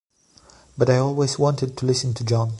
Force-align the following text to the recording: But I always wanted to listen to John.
But 0.79 0.89
I 0.89 0.97
always 0.97 1.37
wanted 1.37 1.77
to 1.77 1.85
listen 1.85 2.15
to 2.15 2.23
John. 2.23 2.49